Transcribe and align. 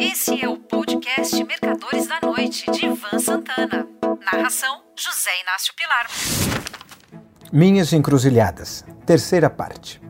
Esse 0.00 0.40
é 0.40 0.48
o 0.48 0.56
podcast 0.56 1.42
Mercadores 1.42 2.06
da 2.06 2.20
Noite, 2.22 2.70
de 2.70 2.86
Ivan 2.86 3.18
Santana. 3.18 3.84
Narração: 4.32 4.82
José 4.96 5.30
Inácio 5.42 5.74
Pilar. 5.74 6.06
Minhas 7.52 7.92
Encruzilhadas, 7.92 8.84
terceira 9.04 9.50
parte. 9.50 10.00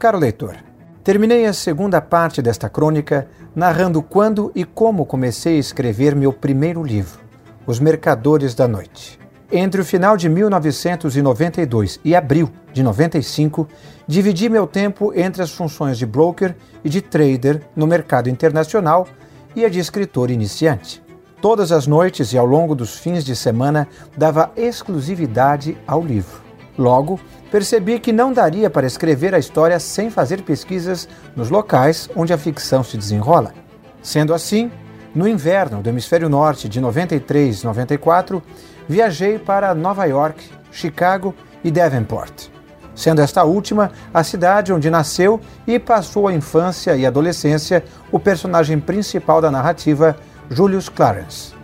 Caro 0.00 0.18
leitor, 0.18 0.56
terminei 1.04 1.46
a 1.46 1.52
segunda 1.52 2.00
parte 2.00 2.42
desta 2.42 2.68
crônica 2.68 3.30
narrando 3.54 4.02
quando 4.02 4.50
e 4.52 4.64
como 4.64 5.06
comecei 5.06 5.56
a 5.56 5.60
escrever 5.60 6.16
meu 6.16 6.32
primeiro 6.32 6.82
livro, 6.82 7.20
Os 7.64 7.78
Mercadores 7.78 8.52
da 8.52 8.66
Noite. 8.66 9.16
Entre 9.52 9.80
o 9.80 9.84
final 9.84 10.16
de 10.16 10.28
1992 10.28 11.98
e 12.04 12.14
abril 12.14 12.48
de 12.72 12.84
95, 12.84 13.66
dividi 14.06 14.48
meu 14.48 14.64
tempo 14.64 15.12
entre 15.12 15.42
as 15.42 15.50
funções 15.50 15.98
de 15.98 16.06
broker 16.06 16.54
e 16.84 16.88
de 16.88 17.00
trader 17.00 17.62
no 17.74 17.84
mercado 17.84 18.30
internacional 18.30 19.08
e 19.56 19.64
a 19.64 19.68
de 19.68 19.80
escritor 19.80 20.30
iniciante. 20.30 21.02
Todas 21.42 21.72
as 21.72 21.88
noites 21.88 22.32
e 22.32 22.38
ao 22.38 22.46
longo 22.46 22.76
dos 22.76 22.96
fins 22.96 23.24
de 23.24 23.34
semana 23.34 23.88
dava 24.16 24.52
exclusividade 24.56 25.76
ao 25.84 26.00
livro. 26.00 26.40
Logo, 26.78 27.18
percebi 27.50 27.98
que 27.98 28.12
não 28.12 28.32
daria 28.32 28.70
para 28.70 28.86
escrever 28.86 29.34
a 29.34 29.38
história 29.38 29.80
sem 29.80 30.10
fazer 30.10 30.42
pesquisas 30.42 31.08
nos 31.34 31.50
locais 31.50 32.08
onde 32.14 32.32
a 32.32 32.38
ficção 32.38 32.84
se 32.84 32.96
desenrola. 32.96 33.52
Sendo 34.00 34.32
assim, 34.32 34.70
no 35.12 35.26
inverno 35.26 35.82
do 35.82 35.88
hemisfério 35.88 36.28
norte 36.28 36.68
de 36.68 36.80
93-94, 36.80 38.40
viajei 38.90 39.38
para 39.38 39.72
Nova 39.72 40.04
York, 40.04 40.42
Chicago 40.72 41.32
e 41.62 41.70
Davenport, 41.70 42.48
sendo 42.92 43.20
esta 43.20 43.44
última 43.44 43.92
a 44.12 44.24
cidade 44.24 44.72
onde 44.72 44.90
nasceu 44.90 45.40
e 45.64 45.78
passou 45.78 46.26
a 46.26 46.34
infância 46.34 46.96
e 46.96 47.06
adolescência 47.06 47.84
o 48.10 48.18
personagem 48.18 48.80
principal 48.80 49.40
da 49.40 49.48
narrativa, 49.48 50.16
Julius 50.50 50.88
Clarence. 50.88 51.54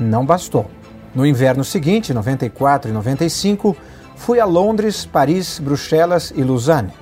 Não 0.00 0.24
bastou. 0.24 0.70
No 1.14 1.26
inverno 1.26 1.62
seguinte, 1.62 2.14
94 2.14 2.90
e 2.90 2.94
95, 2.94 3.76
fui 4.16 4.40
a 4.40 4.46
Londres, 4.46 5.04
Paris, 5.04 5.58
Bruxelas 5.58 6.32
e 6.34 6.42
Lausanne. 6.42 6.94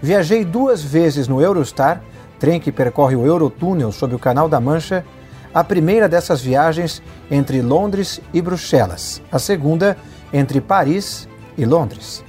Viajei 0.00 0.42
duas 0.42 0.82
vezes 0.82 1.28
no 1.28 1.42
Eurostar, 1.42 2.00
trem 2.38 2.58
que 2.58 2.72
percorre 2.72 3.14
o 3.14 3.26
Eurotúnel 3.26 3.92
sob 3.92 4.14
o 4.14 4.18
Canal 4.18 4.48
da 4.48 4.58
Mancha, 4.58 5.04
a 5.52 5.64
primeira 5.64 6.08
dessas 6.08 6.40
viagens 6.40 7.02
entre 7.30 7.60
Londres 7.60 8.20
e 8.32 8.40
Bruxelas, 8.40 9.20
a 9.30 9.38
segunda 9.38 9.96
entre 10.32 10.60
Paris 10.60 11.28
e 11.58 11.64
Londres. 11.64 12.24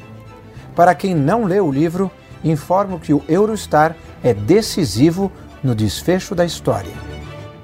Para 0.75 0.95
quem 0.95 1.14
não 1.14 1.45
leu 1.45 1.67
o 1.67 1.72
livro, 1.72 2.09
informo 2.44 2.99
que 2.99 3.14
o 3.14 3.23
Eurostar 3.27 3.95
é 4.23 4.33
decisivo 4.33 5.31
no 5.64 5.75
desfecho 5.75 6.33
da 6.33 6.45
história. 6.45 6.94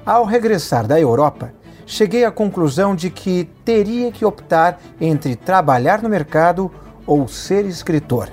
Ao 0.06 0.24
regressar 0.24 0.86
da 0.86 1.00
Europa, 1.00 1.52
cheguei 1.84 2.24
à 2.24 2.30
conclusão 2.30 2.94
de 2.94 3.10
que 3.10 3.48
teria 3.64 4.12
que 4.12 4.24
optar 4.24 4.80
entre 5.00 5.34
trabalhar 5.34 6.02
no 6.02 6.08
mercado 6.08 6.70
ou 7.06 7.26
ser 7.26 7.64
escritor. 7.66 8.28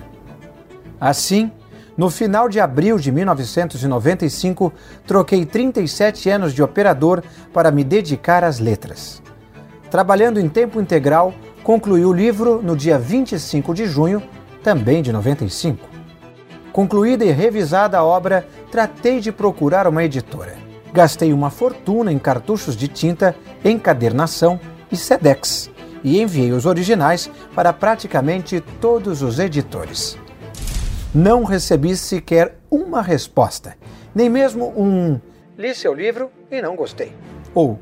Assim, 0.99 1.51
no 1.97 2.09
final 2.09 2.49
de 2.49 2.59
abril 2.59 2.97
de 2.97 3.11
1995, 3.11 4.73
troquei 5.07 5.45
37 5.45 6.29
anos 6.29 6.53
de 6.53 6.61
operador 6.61 7.23
para 7.53 7.71
me 7.71 7.83
dedicar 7.83 8.43
às 8.43 8.59
letras. 8.59 9.21
Trabalhando 9.89 10.39
em 10.39 10.49
tempo 10.49 10.81
integral, 10.81 11.33
concluí 11.63 12.05
o 12.05 12.11
livro 12.11 12.61
no 12.61 12.75
dia 12.75 12.99
25 12.99 13.73
de 13.73 13.85
junho, 13.85 14.21
também 14.61 15.01
de 15.01 15.13
95. 15.13 15.87
Concluída 16.73 17.23
e 17.23 17.31
revisada 17.31 17.97
a 17.97 18.03
obra, 18.03 18.45
tratei 18.69 19.21
de 19.21 19.31
procurar 19.31 19.87
uma 19.87 20.03
editora. 20.03 20.55
Gastei 20.91 21.31
uma 21.31 21.49
fortuna 21.49 22.11
em 22.11 22.19
cartuchos 22.19 22.75
de 22.75 22.89
tinta, 22.89 23.33
encadernação 23.63 24.59
e 24.91 24.97
SEDEX 24.97 25.69
e 26.03 26.21
enviei 26.21 26.51
os 26.51 26.65
originais 26.65 27.29
para 27.55 27.71
praticamente 27.71 28.59
todos 28.79 29.21
os 29.21 29.39
editores 29.39 30.17
não 31.15 31.45
recebi 31.45 31.95
sequer 31.95 32.57
uma 32.69 33.01
resposta, 33.01 33.77
nem 34.13 34.29
mesmo 34.29 34.73
um 34.77 35.17
li 35.57 35.73
seu 35.73 35.93
livro 35.93 36.29
e 36.51 36.61
não 36.61 36.75
gostei. 36.75 37.13
Ou 37.53 37.79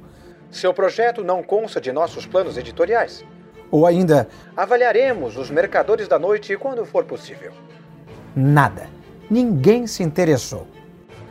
seu 0.51 0.71
projeto 0.71 1.23
não 1.23 1.41
consta 1.41 1.81
de 1.81 1.91
nossos 1.91 2.27
planos 2.27 2.57
editoriais. 2.57 3.25
Ou 3.71 3.87
ainda 3.87 4.27
avaliaremos 4.55 5.35
os 5.35 5.49
mercadores 5.49 6.07
da 6.07 6.19
noite 6.19 6.55
quando 6.57 6.85
for 6.85 7.05
possível. 7.05 7.51
Nada. 8.35 8.87
Ninguém 9.27 9.87
se 9.87 10.03
interessou. 10.03 10.67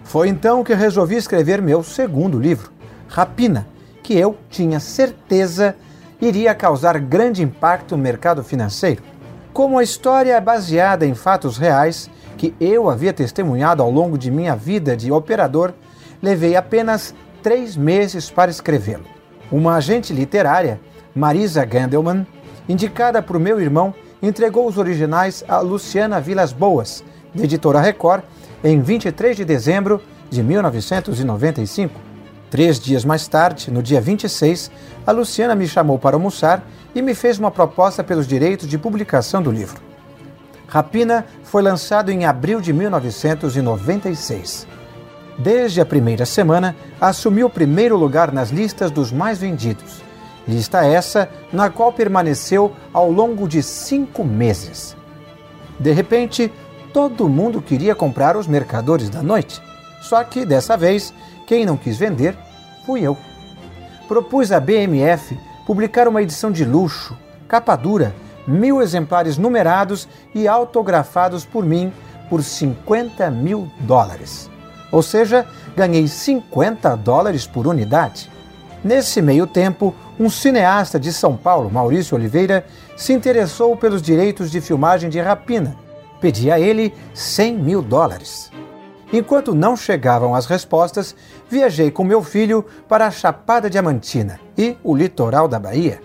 Foi 0.03 0.27
então 0.27 0.65
que 0.65 0.75
resolvi 0.75 1.15
escrever 1.15 1.62
meu 1.62 1.85
segundo 1.85 2.37
livro, 2.41 2.73
Rapina, 3.07 3.69
que 4.03 4.19
eu 4.19 4.37
tinha 4.51 4.81
certeza 4.81 5.77
iria 6.21 6.53
causar 6.53 6.99
grande 6.99 7.45
impacto 7.45 7.97
no 7.97 8.03
mercado 8.03 8.43
financeiro. 8.43 9.05
Como 9.53 9.79
a 9.79 9.83
história 9.83 10.33
é 10.33 10.41
baseada 10.41 11.05
em 11.05 11.15
fatos 11.15 11.59
reais 11.59 12.09
que 12.39 12.55
eu 12.59 12.89
havia 12.89 13.13
testemunhado 13.13 13.83
ao 13.83 13.91
longo 13.91 14.17
de 14.17 14.31
minha 14.31 14.57
vida 14.57 14.97
de 14.97 15.13
operador, 15.13 15.75
levei 16.23 16.57
apenas 16.57 17.15
três 17.43 17.77
meses 17.77 18.31
para 18.31 18.51
escrevê-lo. 18.51 19.05
Uma 19.51 19.75
agente 19.75 20.11
literária, 20.11 20.81
Marisa 21.15 21.62
Gandelman, 21.67 22.27
indicada 22.67 23.21
por 23.21 23.39
meu 23.39 23.61
irmão, 23.61 23.95
entregou 24.23 24.67
os 24.67 24.79
originais 24.79 25.45
a 25.47 25.59
Luciana 25.59 26.19
Vilas 26.19 26.55
Boas, 26.55 27.05
da 27.35 27.45
editora 27.45 27.81
Record, 27.81 28.23
em 28.65 28.81
23 28.81 29.37
de 29.37 29.45
dezembro 29.45 30.01
de 30.31 30.43
1995. 30.43 32.12
Três 32.53 32.79
dias 32.79 33.03
mais 33.03 33.27
tarde, 33.27 33.71
no 33.71 33.83
dia 33.83 33.99
26, 33.99 34.71
a 35.07 35.11
Luciana 35.11 35.55
me 35.55 35.67
chamou 35.67 35.99
para 35.99 36.17
almoçar 36.17 36.63
e 36.95 37.01
me 37.01 37.15
fez 37.15 37.39
uma 37.39 37.51
proposta 37.51 38.05
pelos 38.05 38.27
direitos 38.27 38.69
de 38.69 38.77
publicação 38.77 39.41
do 39.43 39.51
livro. 39.51 39.81
Rapina 40.69 41.25
foi 41.45 41.62
lançado 41.62 42.11
em 42.11 42.27
abril 42.27 42.61
de 42.61 42.71
1996. 42.71 44.67
Desde 45.39 45.81
a 45.81 45.87
primeira 45.87 46.27
semana, 46.27 46.77
assumiu 47.01 47.47
o 47.47 47.51
primeiro 47.51 47.97
lugar 47.97 48.31
nas 48.31 48.51
listas 48.51 48.91
dos 48.91 49.11
mais 49.11 49.39
vendidos. 49.39 50.03
Lista 50.47 50.85
essa 50.85 51.31
na 51.51 51.71
qual 51.71 51.91
permaneceu 51.91 52.73
ao 52.93 53.11
longo 53.11 53.49
de 53.49 53.62
cinco 53.62 54.23
meses. 54.23 54.95
De 55.81 55.91
repente, 55.91 56.53
todo 56.93 57.31
mundo 57.31 57.62
queria 57.62 57.95
comprar 57.95 58.37
os 58.37 58.47
Mercadores 58.47 59.09
da 59.09 59.23
Noite. 59.23 59.62
Só 60.03 60.23
que, 60.25 60.45
dessa 60.45 60.77
vez, 60.77 61.15
quem 61.53 61.67
não 61.67 61.77
quis 61.77 61.99
vender 61.99 62.35
fui 62.87 63.03
eu. 63.03 63.15
Propus 64.09 64.51
à 64.51 64.59
BMF 64.59 65.39
publicar 65.67 66.09
uma 66.09 66.23
edição 66.23 66.51
de 66.51 66.65
luxo, 66.65 67.15
capa 67.47 67.77
dura, 67.77 68.15
mil 68.47 68.81
exemplares 68.81 69.37
numerados 69.37 70.09
e 70.35 70.49
autografados 70.49 71.45
por 71.45 71.62
mim 71.62 71.93
por 72.31 72.43
50 72.43 73.31
mil 73.31 73.71
dólares. 73.81 74.49
Ou 74.91 75.03
seja, 75.03 75.47
ganhei 75.77 76.09
50 76.09 76.97
dólares 76.97 77.47
por 77.47 77.67
unidade. 77.67 78.31
Nesse 78.83 79.21
meio 79.21 79.47
tempo, 79.47 79.95
um 80.19 80.31
cineasta 80.31 80.99
de 80.99 81.12
São 81.12 81.37
Paulo, 81.37 81.71
Maurício 81.71 82.17
Oliveira, 82.17 82.65
se 82.97 83.12
interessou 83.12 83.77
pelos 83.77 84.01
direitos 84.01 84.51
de 84.51 84.59
filmagem 84.62 85.11
de 85.11 85.21
Rapina. 85.21 85.77
Pedi 86.19 86.51
a 86.51 86.59
ele 86.59 86.95
100 87.12 87.59
mil 87.59 87.83
dólares. 87.83 88.51
Enquanto 89.12 89.55
não 89.55 89.77
chegavam 89.77 90.34
as 90.34 90.47
respostas, 90.47 91.15
viajei 91.50 91.91
com 91.91 92.03
meu 92.03 92.23
filho 92.23 92.65
para 92.89 93.06
a 93.06 93.11
Chapada 93.11 93.69
Diamantina 93.69 94.41
e 94.56 94.77
o 94.83 94.97
litoral 94.97 95.47
da 95.47 95.59
Bahia. 95.59 96.00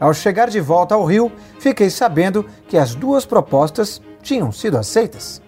Ao 0.00 0.14
chegar 0.14 0.48
de 0.48 0.58
volta 0.58 0.94
ao 0.94 1.04
Rio, 1.04 1.30
fiquei 1.58 1.90
sabendo 1.90 2.46
que 2.66 2.78
as 2.78 2.94
duas 2.94 3.26
propostas 3.26 4.00
tinham 4.22 4.50
sido 4.50 4.78
aceitas. 4.78 5.42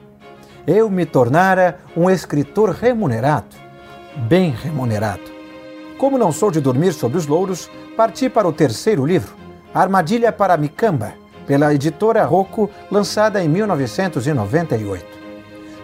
Eu 0.67 0.91
me 0.91 1.07
tornara 1.07 1.79
um 1.97 2.11
escritor 2.11 2.71
remunerado, 2.71 3.57
bem 4.29 4.51
remunerado. 4.51 5.33
Como 5.97 6.19
não 6.19 6.31
sou 6.31 6.51
de 6.51 6.61
dormir 6.61 6.93
sobre 6.93 7.17
os 7.17 7.27
louros, 7.27 7.71
parti 7.97 8.29
para 8.29 8.47
o 8.47 8.53
terceiro 8.53 9.07
livro, 9.07 9.35
Armadilha 9.73 10.31
para 10.31 10.59
Micamba, 10.59 11.15
pela 11.47 11.73
editora 11.73 12.23
Rocco, 12.25 12.69
lançada 12.91 13.43
em 13.43 13.49
1998. 13.49 15.12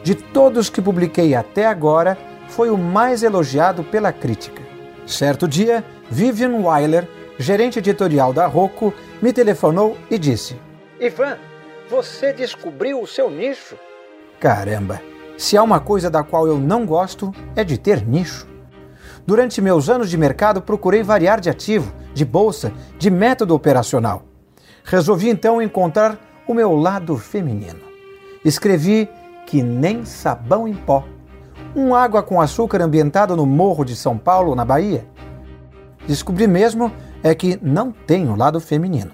De 0.03 0.15
todos 0.15 0.71
que 0.71 0.81
publiquei 0.81 1.35
até 1.35 1.67
agora, 1.67 2.17
foi 2.49 2.71
o 2.71 2.79
mais 2.79 3.23
elogiado 3.23 3.85
pela 3.85 4.13
crítica. 4.13 4.63
Certo 5.07 5.47
dia, 5.47 5.85
Vivian 6.11 6.57
Weiler, 6.63 7.09
gerente 7.39 7.79
editorial 7.79 8.33
da 8.33 8.47
Rocco, 8.47 8.93
me 9.21 9.33
telefonou 9.33 9.97
e 10.11 10.19
disse: 10.19 10.57
Ivan, 11.01 11.37
você 11.89 12.33
descobriu 12.33 13.01
o 13.01 13.07
seu 13.07 13.31
nicho? 13.31 13.77
Caramba, 14.41 15.01
se 15.37 15.57
há 15.57 15.63
uma 15.63 15.81
coisa 15.81 16.11
da 16.11 16.23
qual 16.23 16.47
eu 16.47 16.59
não 16.59 16.85
gosto, 16.85 17.33
é 17.55 17.65
de 17.65 17.79
ter 17.79 18.07
nicho. 18.07 18.47
Durante 19.27 19.61
meus 19.61 19.89
anos 19.89 20.09
de 20.09 20.17
mercado, 20.17 20.63
procurei 20.63 21.03
variar 21.03 21.41
de 21.41 21.51
ativo, 21.51 21.93
de 22.15 22.25
bolsa, 22.25 22.73
de 22.99 23.11
método 23.11 23.55
operacional. 23.55 24.23
Resolvi 24.85 25.29
então 25.29 25.61
encontrar 25.61 26.19
o 26.47 26.55
meu 26.55 26.75
lado 26.75 27.17
feminino. 27.17 27.81
Escrevi 28.45 29.09
que 29.49 29.63
nem 29.63 30.05
sabão 30.05 30.69
em 30.69 30.75
pó. 30.75 31.03
Um 31.75 31.95
água 31.95 32.23
com 32.23 32.39
açúcar 32.39 32.83
ambientado 32.83 33.35
no 33.35 33.47
Morro 33.47 33.83
de 33.83 33.97
São 33.97 34.19
Paulo, 34.19 34.55
na 34.55 34.63
Bahia? 34.63 35.07
Descobri 36.07 36.47
mesmo 36.47 36.93
é 37.23 37.35
que 37.35 37.59
não 37.63 37.91
tem 37.91 38.29
o 38.29 38.37
lado 38.37 38.61
feminino. 38.61 39.11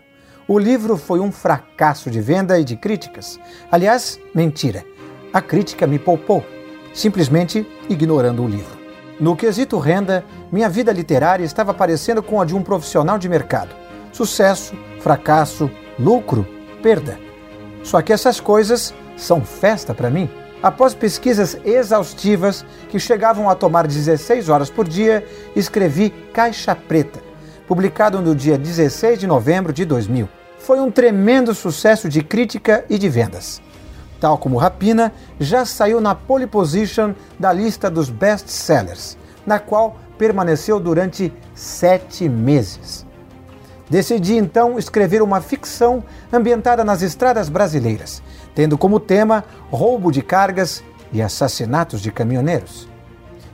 O 0.49 0.59
livro 0.59 0.97
foi 0.97 1.21
um 1.21 1.31
fracasso 1.31 2.11
de 2.11 2.21
venda 2.21 2.59
e 2.59 2.65
de 2.65 2.75
críticas. 2.75 3.39
Aliás, 3.71 4.19
mentira. 4.35 4.85
A 5.33 5.41
crítica 5.41 5.87
me 5.87 6.01
poupou, 6.01 6.45
simplesmente 6.93 7.65
ignorando 7.89 8.43
o 8.43 8.49
livro. 8.49 8.77
No 9.21 9.37
quesito 9.37 9.79
renda, 9.79 10.25
minha 10.51 10.69
vida 10.69 10.91
literária 10.91 11.45
estava 11.45 11.73
parecendo 11.73 12.25
com 12.25 12.41
a 12.41 12.45
de 12.45 12.57
um 12.57 12.63
profissional 12.63 13.19
de 13.19 13.29
mercado. 13.29 13.71
Sucesso, 14.11 14.75
fracasso, 14.99 15.71
lucro, 15.97 16.45
perda. 16.83 17.21
Só 17.85 18.03
que 18.03 18.13
essas 18.13 18.41
coisas 18.41 18.93
são 19.17 19.45
festa 19.45 19.95
para 19.95 20.11
mim. 20.11 20.29
Após 20.63 20.95
pesquisas 20.95 21.59
exaustivas 21.65 22.65
que 22.89 22.99
chegavam 22.99 23.51
a 23.51 23.55
tomar 23.55 23.87
16 23.87 24.49
horas 24.49 24.71
por 24.71 24.89
dia, 24.89 25.27
escrevi 25.55 26.11
Caixa 26.33 26.75
Preta, 26.75 27.21
publicado 27.69 28.21
no 28.21 28.35
dia 28.35 28.57
16 28.57 29.19
de 29.19 29.27
novembro 29.27 29.73
de 29.73 29.85
2000. 29.85 30.29
Foi 30.59 30.81
um 30.81 30.91
tremendo 30.91 31.55
sucesso 31.55 32.09
de 32.09 32.23
crítica 32.23 32.85
e 32.89 32.97
de 32.97 33.11
vendas. 33.11 33.61
Tal 34.19 34.39
como 34.39 34.57
Rapina, 34.57 35.13
já 35.39 35.67
saiu 35.67 36.01
na 36.01 36.15
pole 36.15 36.47
position 36.47 37.13
da 37.39 37.53
lista 37.53 37.91
dos 37.91 38.09
best-sellers, 38.09 39.19
na 39.45 39.59
qual 39.59 39.99
permaneceu 40.17 40.81
durante 40.81 41.31
sete 41.55 42.27
meses. 42.27 43.05
Decidi 43.89 44.37
então 44.37 44.79
escrever 44.79 45.23
uma 45.23 45.41
ficção 45.41 46.03
ambientada 46.33 46.83
nas 46.83 47.03
estradas 47.03 47.49
brasileiras, 47.49 48.23
tendo 48.55 48.79
como 48.79 48.99
tema 48.99 49.45
roubo 49.71 50.11
de 50.11 50.23
cargas 50.23 50.83
e 51.13 51.21
assassinatos 51.21 52.01
de 52.01 52.11
caminhoneiros. 52.11 52.89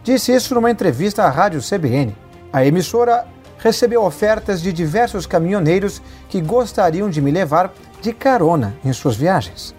Disse 0.03 0.33
isso 0.33 0.55
numa 0.55 0.71
entrevista 0.71 1.25
à 1.25 1.31
rádio 1.31 1.61
CBN. 1.61 2.17
A 2.53 2.65
emissora 2.65 3.27
recebeu 3.59 4.03
ofertas 4.03 4.63
de 4.63 4.73
diversos 4.73 5.27
caminhoneiros 5.27 6.01
que 6.29 6.41
gostariam 6.41 7.11
de 7.11 7.21
me 7.21 7.31
levar 7.31 7.73
de 8.01 8.13
carona 8.13 8.75
em 8.85 8.93
suas 8.93 9.17
viagens. 9.17 9.75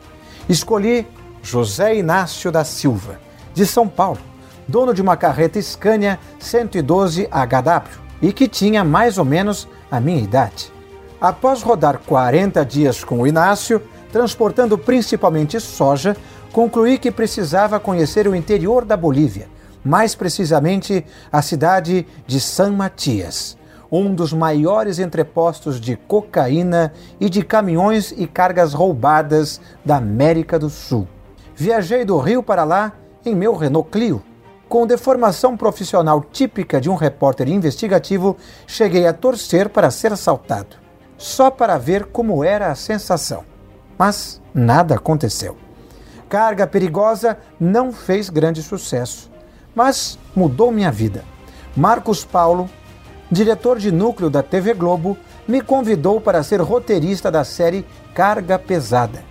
Escolhi 0.47 1.07
José 1.41 1.95
Inácio 1.95 2.51
da 2.51 2.63
Silva, 2.63 3.19
de 3.53 3.65
São 3.65 3.87
Paulo, 3.87 4.19
dono 4.67 4.93
de 4.93 5.01
uma 5.01 5.17
carreta 5.17 5.59
Scania 5.61 6.19
112 6.39 7.27
HW 7.27 8.01
e 8.21 8.31
que 8.31 8.47
tinha 8.47 8.83
mais 8.83 9.17
ou 9.17 9.25
menos 9.25 9.67
a 9.91 9.99
minha 9.99 10.21
idade. 10.21 10.71
Após 11.19 11.61
rodar 11.61 11.99
40 11.99 12.65
dias 12.65 13.03
com 13.03 13.19
o 13.19 13.27
Inácio, 13.27 13.81
transportando 14.11 14.77
principalmente 14.77 15.59
soja, 15.59 16.17
concluí 16.51 16.97
que 16.97 17.11
precisava 17.11 17.79
conhecer 17.79 18.27
o 18.27 18.35
interior 18.35 18.85
da 18.85 18.97
Bolívia, 18.97 19.47
mais 19.83 20.15
precisamente 20.15 21.05
a 21.31 21.41
cidade 21.41 22.07
de 22.25 22.39
San 22.39 22.71
Matias, 22.71 23.57
um 23.91 24.15
dos 24.15 24.31
maiores 24.31 24.99
entrepostos 24.99 25.79
de 25.79 25.95
cocaína 25.95 26.93
e 27.19 27.29
de 27.29 27.43
caminhões 27.43 28.13
e 28.15 28.25
cargas 28.25 28.73
roubadas 28.73 29.59
da 29.83 29.97
América 29.97 30.57
do 30.57 30.69
Sul. 30.69 31.07
Viajei 31.55 32.05
do 32.05 32.17
Rio 32.17 32.41
para 32.41 32.63
lá 32.63 32.93
em 33.25 33.35
meu 33.35 33.55
Renault 33.55 33.89
Clio. 33.91 34.23
Com 34.71 34.87
deformação 34.87 35.57
profissional 35.57 36.23
típica 36.23 36.79
de 36.79 36.89
um 36.89 36.95
repórter 36.95 37.49
investigativo, 37.49 38.37
cheguei 38.65 39.05
a 39.05 39.11
torcer 39.11 39.67
para 39.67 39.91
ser 39.91 40.13
assaltado, 40.13 40.77
só 41.17 41.51
para 41.51 41.77
ver 41.77 42.05
como 42.05 42.41
era 42.41 42.71
a 42.71 42.75
sensação. 42.75 43.43
Mas 43.97 44.41
nada 44.53 44.95
aconteceu. 44.95 45.57
Carga 46.29 46.65
perigosa 46.65 47.37
não 47.59 47.91
fez 47.91 48.29
grande 48.29 48.63
sucesso, 48.63 49.29
mas 49.75 50.17
mudou 50.33 50.71
minha 50.71 50.89
vida. 50.89 51.25
Marcos 51.75 52.23
Paulo, 52.23 52.69
diretor 53.29 53.77
de 53.77 53.91
núcleo 53.91 54.29
da 54.29 54.41
TV 54.41 54.73
Globo, 54.73 55.17
me 55.45 55.59
convidou 55.59 56.21
para 56.21 56.43
ser 56.43 56.61
roteirista 56.61 57.29
da 57.29 57.43
série 57.43 57.85
Carga 58.15 58.57
Pesada. 58.57 59.21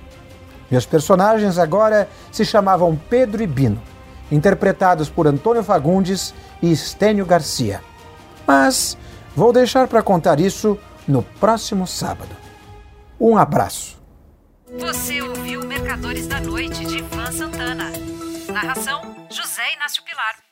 Meus 0.71 0.85
personagens 0.85 1.57
agora 1.57 2.11
se 2.31 2.45
chamavam 2.45 2.95
Pedro 3.09 3.43
e 3.43 3.47
Bino, 3.47 3.81
interpretados 4.31 5.09
por 5.09 5.27
Antônio 5.27 5.63
Fagundes 5.63 6.35
e 6.63 6.71
Estênio 6.71 7.27
Garcia. 7.27 7.83
Mas 8.47 8.97
vou 9.35 9.53
deixar 9.53 9.89
para 9.89 10.03
contar 10.03 10.41
isso 10.41 10.79
no 11.07 11.23
próximo 11.23 11.87
sábado. 11.87 12.35
Um 13.19 13.37
abraço. 13.37 14.01
Você 14.79 15.21
ouviu 15.21 15.67
Mercadores 15.67 16.27
da 16.27 16.41
Noite 16.41 16.85
de 16.85 16.99
Ivan 16.99 17.33
Santana. 17.33 17.91
Narração: 18.53 19.27
José 19.31 19.75
Inácio 19.75 20.03
Pilar. 20.05 20.50